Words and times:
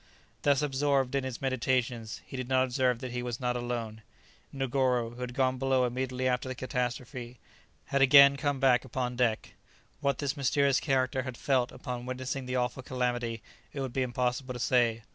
Thus 0.41 0.63
absorbed 0.63 1.13
in 1.13 1.23
his 1.23 1.43
meditations 1.43 2.21
he 2.25 2.35
did 2.35 2.49
not 2.49 2.63
observe 2.63 3.01
that 3.01 3.11
he 3.11 3.21
was 3.21 3.39
not 3.39 3.55
alone. 3.55 4.01
Negoro, 4.51 5.11
who 5.13 5.21
had 5.21 5.35
gone 5.35 5.59
below 5.59 5.85
immediately 5.85 6.27
after 6.27 6.49
the 6.49 6.55
catastrophe, 6.55 7.37
had 7.85 8.01
again 8.01 8.35
come 8.35 8.59
back 8.59 8.83
upon 8.83 9.15
deck. 9.15 9.53
What 9.99 10.17
this 10.17 10.35
mysterious 10.35 10.79
character 10.79 11.21
had 11.21 11.37
felt 11.37 11.71
upon 11.71 12.07
witnessing 12.07 12.47
the 12.47 12.55
awful 12.55 12.81
calamity 12.81 13.43
it 13.73 13.79
would 13.81 13.93
be 13.93 14.01
impossible 14.01 14.55
to 14.55 14.59
say. 14.59 15.03